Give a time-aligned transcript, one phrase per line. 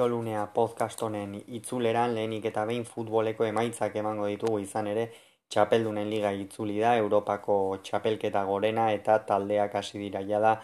[0.00, 5.02] Kirolunea podcast honen itzuleran lehenik eta behin futboleko emaitzak emango ditugu izan ere
[5.52, 7.56] txapeldunen liga itzuli da Europako
[7.88, 10.22] txapelketa gorena eta taldeak hasi dira.
[10.46, 10.54] Da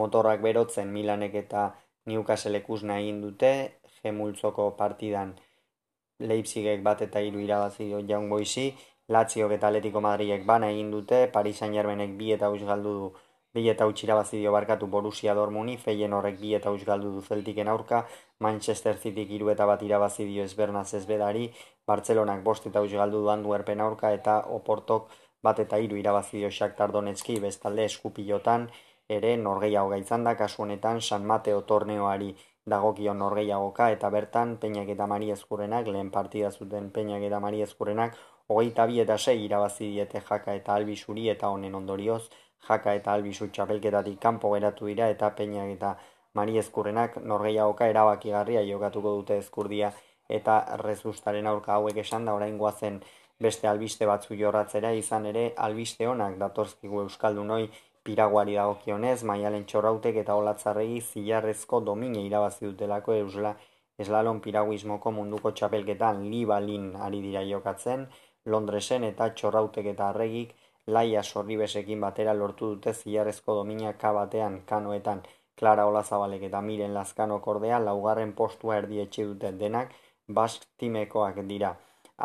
[0.00, 1.66] motorrak berotzen Milanek eta
[2.06, 3.52] Newcastle ikusna egin dute
[3.98, 5.36] Gemultzoko partidan
[6.32, 8.70] Leipzigek bat eta hiru irabazi dio Young Boysi
[9.08, 13.12] Lazio eta Atletico Madridek bana egin dute Paris Saint-Germainek bi eta galdu du
[13.56, 17.22] bi eta huts irabazi dio barkatu Borussia Dortmundi, feien horrek bi eta huts galdu du
[17.28, 18.04] Celticen aurka,
[18.46, 21.46] Manchester City hiru eta bat irabazi dio Esbernaz Esbedari,
[21.86, 25.08] Barcelonak bost eta huts galdu du Antwerpen aurka eta Oportok
[25.42, 28.68] bat eta hiru irabazi dio Shakhtar Donetski bestalde eskupilotan
[29.08, 30.36] ere norgeiago gaitzan da.
[30.36, 32.34] Kasu honetan San Mateo torneoari
[32.66, 38.16] dagokio norgeiagoka eta bertan Peñak eta Mari Eskurrenak lehen partida zuten Peñak eta Mari Eskurrenak
[38.48, 42.24] hogeita bi eta sei irabazi diete jaka eta albizuri eta honen ondorioz
[42.68, 45.96] jaka eta albizu txapelketatik kanpo geratu dira eta peinak eta
[46.34, 49.92] mari ezkurrenak norgeiagoka erabakigarria jokatuko dute ezkurdia
[50.38, 53.00] eta rezustaren aurka hauek esan da orain guazen
[53.40, 54.92] beste albiste batzu jorratzera.
[54.92, 57.64] Izan ere albiste honak datorzkigu euskaldun hoi
[58.06, 63.56] piraguari dagokionez, maialen txorrautek eta olatzarregi zilarrezko domine irabazi dutelako eusla
[63.98, 68.06] eslalon piraguismoko munduko txapelketan libalin ari dira jokatzen,
[68.46, 70.52] Londresen eta txorrautek eta arregik
[70.86, 75.22] laia sorribesekin batera lortu dute zilarrezko domina ka batean kanoetan
[75.58, 79.94] Clara Olazabalek eta Miren Lazkano kordea laugarren postua erdietxe dute denak
[80.28, 81.70] bask timekoak dira.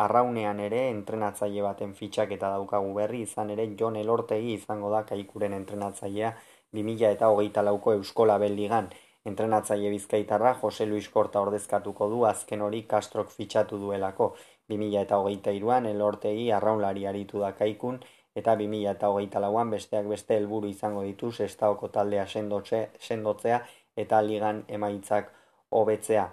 [0.04, 5.54] Arraunean ere entrenatzaile baten fitxak eta daukagu berri izan ere Jon Elortegi izango da kaikuren
[5.54, 6.34] entrenatzailea
[6.80, 8.90] 2000 eta hogeita lauko Euskola Beldigan.
[9.26, 14.34] Entrenatzaile bizkaitarra Jose Luis Korta ordezkatuko du azken hori Kastrok fitxatu duelako.
[14.70, 18.00] 2000 eta hogeita iruan Elortegi arraunlari aritu da kaikun
[18.36, 23.60] eta 2000 eta hogeita lauan besteak beste helburu izango ditu sestaoko taldea sendotze, sendotzea
[23.96, 25.32] eta ligan emaitzak
[25.70, 26.30] hobetzea.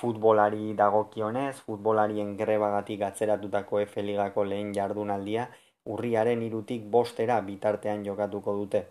[0.00, 5.46] Futbolari dagokionez, futbolarien grebagatik atzeratutako F ligako lehen jardunaldia,
[5.84, 8.86] urriaren irutik bostera bitartean jokatuko dute.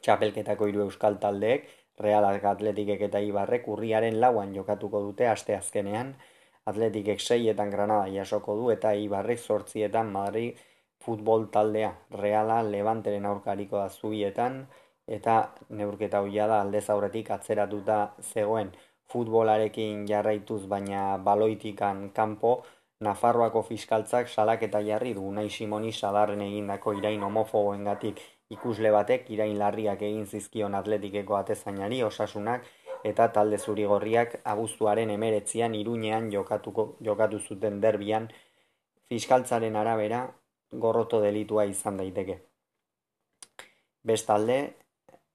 [0.00, 1.66] Txapelketako hiru euskal taldeek,
[2.02, 6.14] Realak Atletikek eta Ibarrek urriaren lauan jokatuko dute aste azkenean,
[6.70, 10.58] Atletikek seietan Granada jasoko du eta Ibarrek sortzietan Madrid
[11.04, 11.92] futbol taldea
[12.22, 14.66] reala levanteren aurkariko da zubietan
[15.06, 15.36] eta
[15.80, 18.70] neurketa huia da aldez aurretik atzeratuta zegoen.
[19.12, 22.62] Futbolarekin jarraituz baina baloitikan kanpo
[23.02, 25.24] Nafarroako fiskaltzak salak eta jarri du.
[25.34, 28.20] Nahi simoni sadarren egindako irain homofoboengatik
[28.54, 32.68] ikusle batek irain larriak egin zizkion atletikeko atezainari osasunak
[33.10, 38.28] eta talde zurigorriak abuztuaren emeretzian iruñean jokatuko, jokatu zuten derbian.
[39.10, 40.22] Fiskaltzaren arabera
[40.72, 42.38] gorroto delitua izan daiteke.
[44.02, 44.58] Bestalde,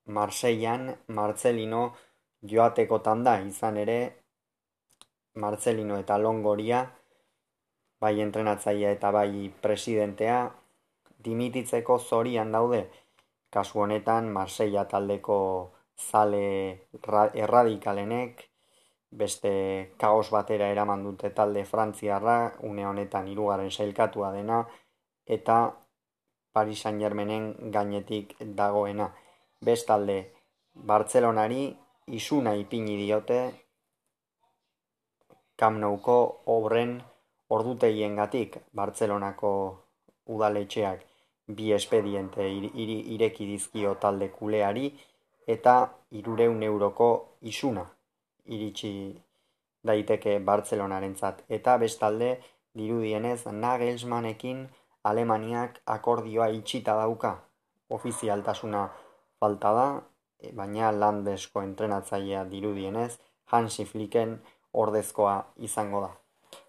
[0.07, 1.81] Marseian Marcelino
[2.51, 3.97] joateko tanda izan ere
[5.35, 6.85] Marcelino eta Longoria
[7.99, 10.37] bai entrenatzaia eta bai presidentea
[11.27, 12.83] dimititzeko zorian daude
[13.51, 15.39] kasu honetan Marseilla taldeko
[15.97, 16.87] zale
[17.43, 18.43] erradikalenek
[19.21, 19.53] beste
[19.97, 22.37] kaos batera eraman dute talde frantziarra
[22.69, 24.65] une honetan hirugarren sailkatua dena
[25.27, 25.57] eta
[26.53, 29.11] Paris Saint Germainen gainetik dagoena.
[29.65, 30.17] Bestalde,
[30.73, 31.75] Bartzelonari
[32.07, 33.39] isuna ipini diote
[35.57, 36.17] Kamnauko
[36.53, 36.91] obren
[37.49, 39.51] ordutegien gatik Bartzelonako
[40.35, 41.05] udaletxeak
[41.57, 44.91] bi espediente ireki dizkio talde kuleari
[45.47, 45.75] eta
[46.11, 47.09] irureun euroko
[47.41, 47.85] isuna
[48.45, 48.91] iritsi
[49.83, 52.33] daiteke Bartzelonarentzat eta bestalde
[52.77, 54.67] dirudienez Nagelsmannekin
[55.09, 57.33] Alemaniak akordioa itxita dauka
[57.89, 58.87] ofizialtasuna
[59.39, 59.87] falta da,
[60.39, 63.17] e, baina landesko entrenatzailea dirudienez
[63.51, 64.37] Hansi Flicken
[64.73, 65.35] ordezkoa
[65.69, 66.11] izango da.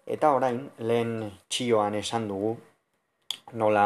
[0.05, 2.55] Eta orain, lehen txioan esan dugu,
[3.53, 3.85] nola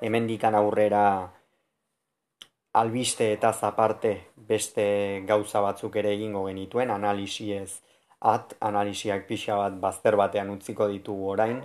[0.00, 1.02] hemendikan aurrera
[2.78, 4.12] albiste eta zaparte
[4.48, 4.86] beste
[5.26, 7.80] gauza batzuk ere egingo genituen, analisiez
[8.20, 11.60] at, analisiak pixa bat bazter batean utziko ditugu orain,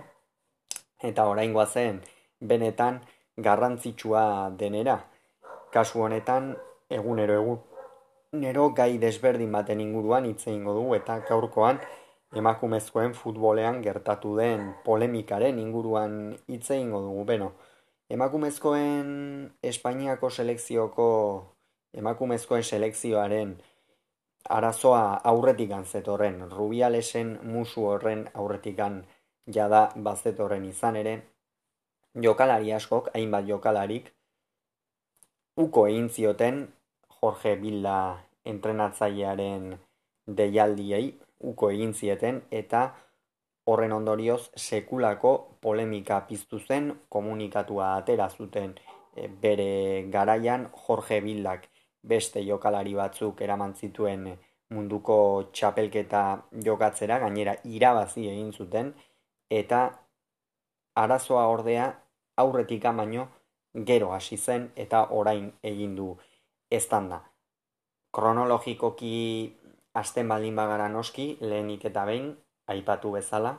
[1.02, 2.00] eta orain guazen,
[2.52, 3.00] benetan
[3.36, 4.98] garrantzitsua denera.
[5.72, 6.54] Kasu honetan,
[6.90, 11.80] egunero egunero gai desberdin baten inguruan hitze eingo dugu eta gaurkoan
[12.34, 17.24] emakumezkoen futbolean gertatu den polemikaren inguruan hitze eingo dugu.
[17.24, 17.52] Beno,
[18.10, 19.10] emakumezkoen
[19.62, 21.08] Espainiako selekzioko
[21.94, 23.54] emakumezkoen selekzioaren
[24.50, 29.04] arazoa aurretikan zetorren, Rubialesen musu horren aurretikan
[29.46, 31.14] jada bazetorren izan ere,
[32.14, 34.12] jokalari askok, hainbat jokalarik,
[35.56, 36.66] uko egin zioten
[37.20, 37.98] Jorge Villa
[38.44, 39.74] entrenatzailearen
[40.26, 42.84] deialdiei, uko egin zieten eta
[43.66, 48.74] horren ondorioz sekulako polemika piztu zen komunikatua atera zuten
[49.16, 51.68] e, bere garaian Jorge Bildak
[52.02, 54.26] beste jokalari batzuk eraman zituen
[54.74, 55.16] munduko
[55.52, 56.22] txapelketa
[56.64, 58.92] jokatzera, gainera irabazi egin zuten,
[59.50, 59.80] eta
[60.96, 61.92] arazoa ordea
[62.36, 63.28] aurretik baino
[63.74, 66.16] gero hasi zen eta orain egin du
[66.70, 67.22] eztanda.
[68.12, 69.56] Kronologikoki
[69.94, 72.36] azten baldin bagara noski, lehenik eta behin,
[72.66, 73.58] aipatu bezala,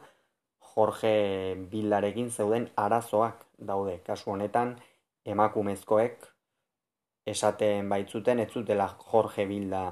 [0.75, 3.99] Jorge Bildarekin zeuden arazoak daude.
[4.03, 4.75] Kasu honetan,
[5.25, 6.25] emakumezkoek
[7.25, 9.85] esaten baitzuten, ez zutela Jorge Bilda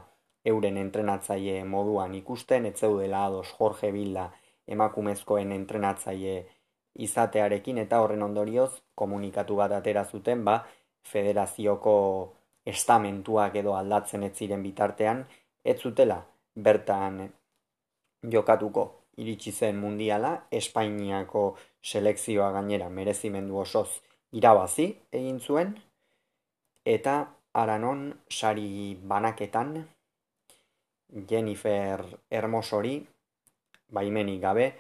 [0.46, 4.30] euren entrenatzaile moduan ikusten, ez zeudela ados Jorge Bilda
[4.68, 6.36] emakumezkoen entrenatzaile
[6.96, 10.60] izatearekin eta horren ondorioz komunikatu bat atera zuten, ba,
[11.04, 11.96] federazioko
[12.66, 15.24] estamentuak edo aldatzen ez ziren bitartean,
[15.64, 16.22] ez zutela
[16.56, 17.26] bertan
[18.36, 18.90] jokatuko.
[19.18, 21.44] Iritsi zen mundiala, Espainiako
[21.86, 23.90] selekzioa gainera merezimendu osoz
[24.34, 25.76] irabazi egin zuen,
[26.86, 27.18] eta
[27.54, 29.76] aranon sari banaketan
[31.30, 32.02] Jennifer
[32.32, 32.96] Hermosori,
[33.94, 34.72] baimenik gabe,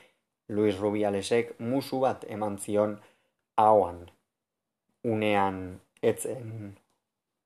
[0.49, 2.97] Luis Rubialesek musu bat eman zion
[3.57, 3.99] ahoan.
[5.03, 6.75] Unean etzen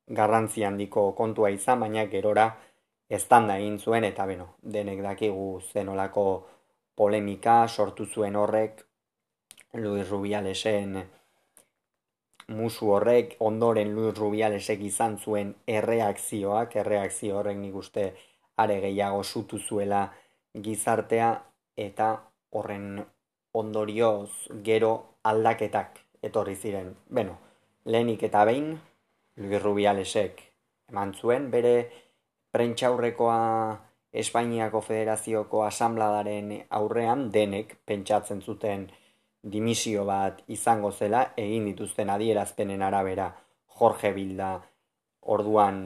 [0.08, 2.48] garrantzi handiko kontua izan, baina gerora
[3.10, 6.26] eztanda egin zuen eta beno, denek dakigu zenolako
[6.96, 8.84] polemika sortu zuen horrek
[9.74, 10.98] Luis Rubialesen
[12.48, 18.08] musu horrek ondoren Luis Rubialesek izan zuen erreakzioak, erreakzio horrek nik uste
[18.58, 20.08] are gehiago zutu zuela
[20.68, 21.32] gizartea
[21.76, 22.08] eta
[22.52, 23.06] horren
[23.54, 24.30] ondorioz
[24.64, 24.92] gero
[25.24, 26.94] aldaketak etorri ziren.
[27.10, 27.38] Beno,
[27.86, 28.76] lehenik eta behin,
[29.38, 30.42] Luis Rubialesek
[30.92, 31.74] eman zuen, bere
[32.52, 33.42] prentxaurrekoa
[34.18, 38.88] Espainiako Federazioko Asambladaren aurrean denek pentsatzen zuten
[39.44, 43.28] dimisio bat izango zela egin dituzten adierazpenen arabera
[43.80, 44.52] Jorge Bilda
[45.36, 45.82] orduan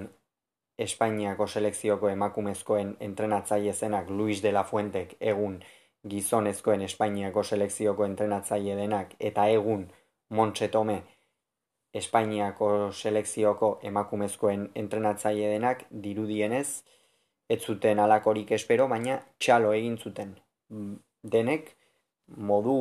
[0.77, 5.59] Espainiako selekzioko emakumezkoen entrenatzaile zenak Luis de la Fuentek egun
[6.09, 9.87] gizonezkoen Espainiako selekzioko entrenatzaile denak eta egun
[10.29, 11.01] Montse Tome
[11.93, 16.67] Espainiako selekzioko emakumezkoen entrenatzaile denak dirudienez
[17.49, 20.29] ez zuten alakorik espero baina txalo egin zuten.
[21.33, 21.73] Denek
[22.51, 22.75] modu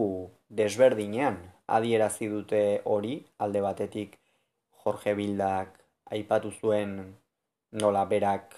[0.61, 1.41] desberdinean
[1.79, 4.17] adierazi dute hori alde batetik
[4.85, 5.75] Jorge Bildak
[6.15, 6.95] aipatu zuen
[7.83, 8.55] nola berak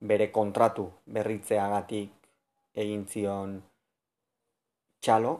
[0.00, 0.88] bere kontratu
[1.18, 2.32] berritzeagatik
[2.84, 3.54] egin zion
[5.04, 5.32] txalo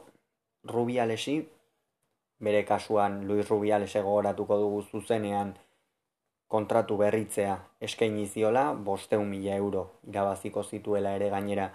[0.68, 1.34] Rubialesi
[2.44, 5.54] bere kasuan Luis Rubiales egoratuko dugu zuzenean
[6.54, 7.54] kontratu berritzea
[7.88, 11.70] eskaini ziola bosteun mila euro irabaziko zituela ere gainera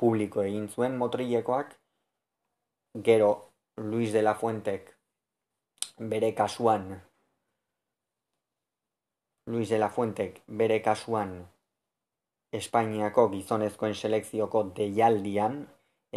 [0.00, 1.76] publiko egin zuen motrilekoak
[3.10, 3.30] gero
[3.76, 4.90] Luis de la Fuentek
[6.14, 6.88] bere kasuan
[9.52, 11.36] Luis de la Fuentek bere kasuan
[12.54, 15.64] Espainiako gizonezkoen selekzioko deialdian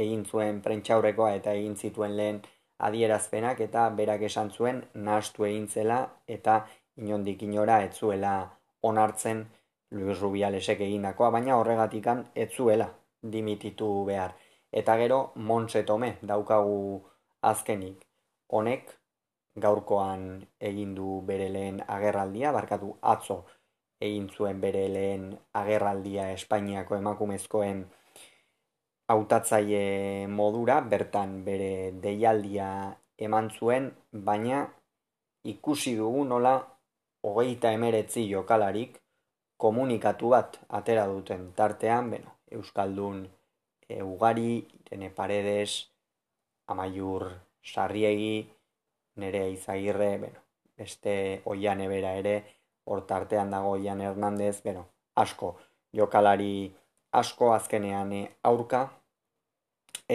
[0.04, 2.42] egin zuen prentxaurrekoa eta egin zituen lehen
[2.90, 6.00] adierazpenak eta berak esan zuen nahastu egin zela
[6.38, 6.58] eta
[6.98, 8.34] inondik inora ez zuela
[8.82, 9.46] onartzen
[9.92, 12.90] Luis Rubialesek egindakoa, baina horregatikan ez zuela
[13.36, 14.34] dimititu behar.
[14.72, 16.80] Eta gero Montse Tome daukagu
[17.42, 18.04] azkenik.
[18.48, 18.92] Honek
[19.56, 20.26] gaurkoan
[20.72, 23.46] egin du bere lehen agerraldia, barkatu atzo
[24.08, 25.32] egin zuen bere lehen
[25.62, 27.86] agerraldia Espainiako emakumezkoen
[29.08, 32.70] hautatzaile modura, bertan bere deialdia
[33.18, 34.66] eman zuen, baina
[35.48, 36.56] ikusi dugu nola
[37.24, 39.00] hogeita emeretzi jokalarik
[39.58, 43.24] komunikatu bat atera duten tartean, beno, Euskaldun
[43.90, 45.88] e, ugari, Irene Paredes,
[46.68, 47.26] Amaiur
[47.64, 48.48] Sarriegi,
[49.18, 50.44] nere izagirre, bueno,
[50.78, 52.36] beste oian ebera ere,
[52.86, 54.86] hor tartean dago oian Hernandez, bueno,
[55.16, 55.56] asko,
[55.96, 56.72] jokalari
[57.22, 58.14] asko azkenean
[58.50, 58.84] aurka,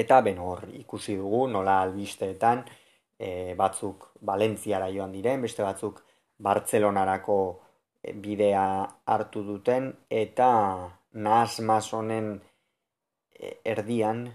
[0.03, 2.65] eta beno hor ikusi dugu nola albisteetan
[3.19, 6.01] e, batzuk Valentziara joan diren, beste batzuk
[6.43, 7.39] Bartzelonarako
[8.03, 8.65] e, bidea
[9.15, 10.49] hartu duten, eta
[11.13, 12.33] nahaz masonen
[13.65, 14.27] erdian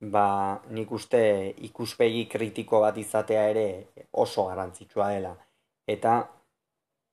[0.00, 1.20] ba nik uste
[1.68, 3.66] ikuspegi kritiko bat izatea ere
[4.12, 5.32] oso garrantzitsua dela.
[5.86, 6.12] Eta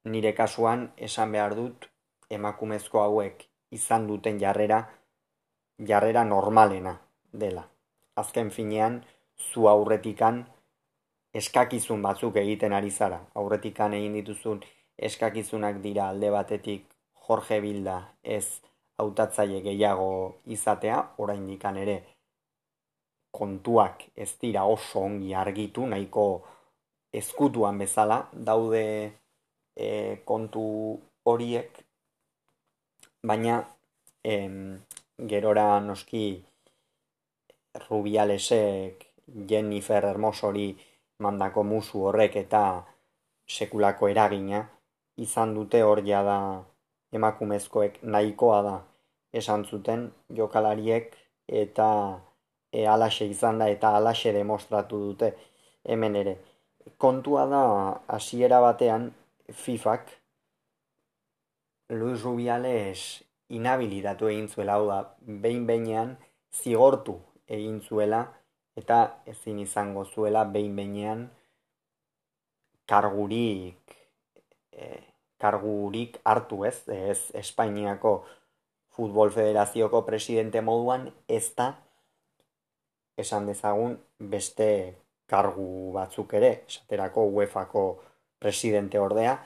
[0.05, 1.87] nire kasuan esan behar dut
[2.29, 4.79] emakumezko hauek izan duten jarrera,
[5.91, 6.97] jarrera normalena
[7.31, 7.65] dela.
[8.15, 9.01] Azken finean,
[9.37, 10.43] zu aurretikan
[11.33, 13.19] eskakizun batzuk egiten ari zara.
[13.35, 14.61] Aurretikan egin dituzun
[14.97, 16.85] eskakizunak dira alde batetik
[17.27, 18.61] Jorge Bilda ez
[18.97, 20.09] hautatzaile gehiago
[20.45, 22.03] izatea, oraindik ere
[23.33, 26.25] kontuak ez dira oso ongi argitu, nahiko
[27.13, 28.83] ezkutuan bezala daude
[29.75, 29.87] e,
[30.25, 31.82] kontu horiek,
[33.23, 33.63] baina
[34.23, 34.79] em,
[35.29, 36.43] gerora noski
[37.89, 39.05] Rubialesek
[39.49, 40.67] Jennifer Hermosori
[41.19, 42.63] mandako musu horrek eta
[43.47, 44.59] sekulako eragina
[45.17, 46.37] izan dute hor da
[47.11, 48.75] emakumezkoek nahikoa da
[49.33, 51.15] esan zuten jokalariek
[51.47, 51.89] eta
[52.71, 55.33] e, alaxe izan da eta alaxe demostratu dute
[55.85, 56.35] hemen ere.
[56.97, 57.63] Kontua da
[58.07, 59.11] hasiera batean
[59.51, 60.22] FIFAk
[61.93, 66.15] Luis Rubiales inhabilitatu egin zuela, hau da, behin behinean
[66.53, 68.23] zigortu egin zuela
[68.79, 71.27] eta ezin izango zuela behin behinean
[72.89, 73.95] kargurik
[74.71, 74.99] e,
[75.37, 78.23] kargurik hartu ez, ez Espainiako
[78.93, 81.73] Futbol Federazioko presidente moduan ez da
[83.17, 84.69] esan dezagun beste
[85.29, 87.83] kargu batzuk ere, esaterako UEFako
[88.39, 89.37] presidente ordea,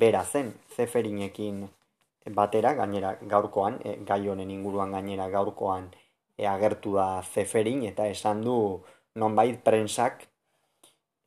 [0.00, 1.66] bera zen, zeferinekin
[2.34, 5.90] batera, gainera gaurkoan, e, gai honen inguruan gainera gaurkoan
[6.36, 8.56] e, agertu da zeferin, eta esan du
[9.18, 10.26] nonbait prensak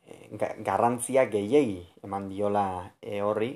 [0.05, 2.65] e, garrantzia gehiegi eman diola
[3.01, 3.53] e, horri,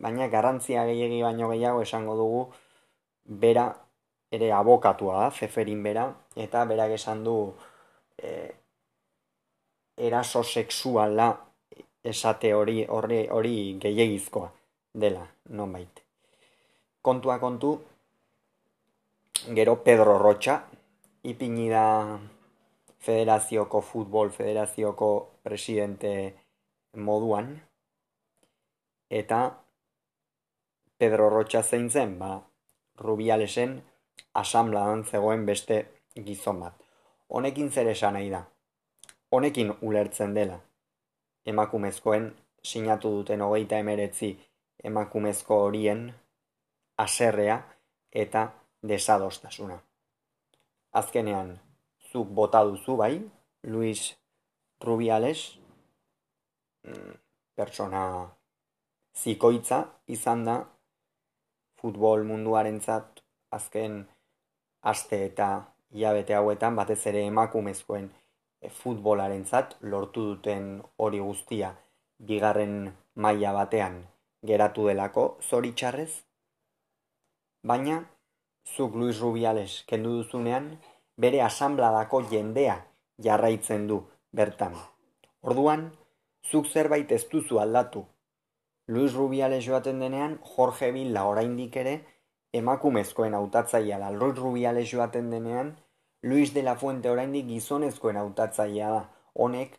[0.00, 2.44] baina garrantzia gehiegi baino gehiago esango dugu
[3.24, 3.68] bera
[4.34, 7.38] ere abokatua da, zeferin bera, eta berak esan du
[8.18, 8.30] e,
[9.96, 11.28] eraso sexuala
[12.04, 14.50] esate hori hori hori gehiegizkoa
[15.04, 16.03] dela nonbait.
[17.04, 17.70] Kontua kontu
[19.56, 20.54] gero Pedro Rocha
[21.22, 22.18] ipini da
[22.98, 25.10] Federazioko Futbol Federazioko
[25.44, 26.12] presidente
[26.96, 27.50] moduan
[29.10, 29.40] eta
[30.96, 32.40] Pedro Rocha zein zen, ba,
[32.96, 33.82] Rubialesen
[34.32, 35.84] asamladan zegoen beste
[36.24, 36.84] gizon bat
[37.28, 38.44] honekin zer esan nahi da.
[39.32, 40.60] Honekin ulertzen dela.
[41.46, 42.28] Emakumezkoen
[42.62, 44.30] sinatu duten hogeita emeretzi
[44.84, 46.06] emakumezko horien
[46.96, 47.58] aserrea
[48.10, 48.46] eta
[48.82, 49.78] desadostasuna.
[50.92, 51.58] Azkenean,
[52.12, 53.22] zuk bota duzu bai,
[53.62, 54.14] Luis
[54.84, 55.58] Rubiales,
[56.86, 57.14] mm,
[57.56, 58.04] persona
[59.16, 60.56] zikoitza izan da,
[61.84, 63.20] futbol munduarentzat
[63.52, 64.04] azken
[64.92, 65.48] aste eta
[65.92, 70.70] hilabete hauetan batez ere emakumezkoen e, futbolarentzat lortu duten
[71.04, 71.74] hori guztia
[72.30, 72.76] bigarren
[73.26, 73.98] maila batean
[74.50, 76.10] geratu delako zoritxarrez
[77.72, 77.98] baina
[78.76, 80.70] zuk Luis Rubiales kendu duzunean
[81.24, 82.78] bere asambladako jendea
[83.26, 84.00] jarraitzen du
[84.40, 84.74] bertan
[85.42, 85.86] orduan
[86.50, 88.04] zuk zerbait ez duzu aldatu
[88.88, 91.94] Luis Rubiales joaten denean Jorge Villa oraindik ere
[92.52, 95.74] emakumezkoen hautatzailea da Luis Rubiales joaten denean
[96.24, 99.00] Luis de la Fuente oraindik gizonezkoen hautatzailea da.
[99.34, 99.74] Honek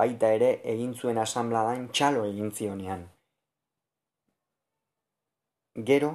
[0.00, 3.02] baita ere egin zuen asambladan txalo egin zionean.
[5.88, 6.10] Gero,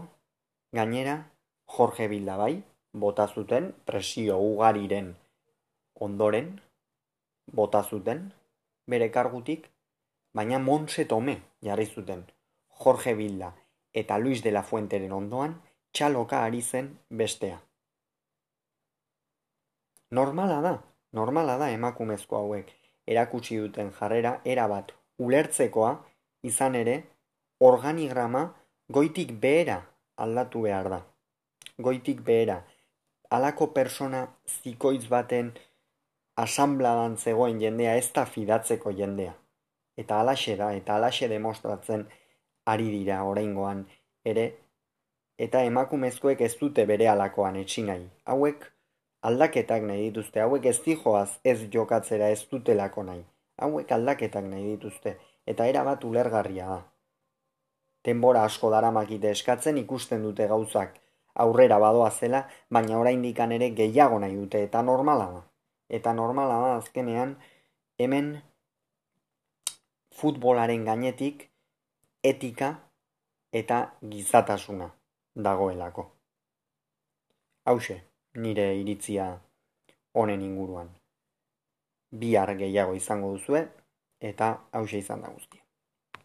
[0.72, 1.32] gainera,
[1.66, 2.64] Jorge Bilda bai,
[2.94, 5.16] bota zuten presio ugariren
[5.96, 6.60] ondoren,
[7.46, 8.32] bota zuten
[8.88, 9.68] bere kargutik,
[10.34, 12.24] baina Monse Tome jarri zuten
[12.84, 13.54] Jorge Bilda
[13.94, 15.58] eta Luis de la Fuenteren ondoan
[15.92, 17.60] txaloka ari zen bestea.
[20.12, 20.74] Normala da,
[21.12, 22.72] normala da emakumezko hauek
[23.08, 25.94] erakutsi duten jarrera erabat ulertzekoa
[26.48, 26.98] izan ere
[27.60, 28.48] organigrama
[28.90, 29.82] goitik behera
[30.18, 31.02] aldatu behar da.
[31.78, 32.62] Goitik behera,
[33.30, 35.52] alako persona zikoitz baten
[36.36, 39.34] asambladan zegoen jendea ez da fidatzeko jendea.
[39.98, 42.06] Eta alaxe da, eta alaxe demostratzen
[42.66, 43.86] ari dira oraingoan
[44.26, 44.46] ere,
[45.38, 48.02] eta emakumezkoek ez dute bere alakoan etxinai.
[48.26, 48.68] Hauek
[49.30, 53.24] aldaketak nahi dituzte, hauek ez dijoaz ez jokatzera ez dutelako nahi.
[53.62, 56.82] Hauek aldaketak nahi dituzte, eta erabat ulergarria da.
[58.02, 60.98] Tenbora asko daramakite eskatzen ikusten dute gauzak
[61.34, 65.42] aurrera badoa zela, baina oraindik ere gehiago nahi dute, eta normala da.
[65.90, 67.36] Eta normala da azkenean,
[67.98, 68.42] hemen
[70.22, 71.50] futbolaren gainetik
[72.24, 72.76] etika
[73.52, 74.90] eta gizatasuna
[75.36, 76.12] dagoelako.
[77.66, 78.02] Hauxe
[78.36, 79.40] nire iritzia
[80.14, 80.90] honen inguruan.
[82.12, 83.68] Bihar gehiago izango duzue
[84.20, 85.61] eta hause izan da guztia.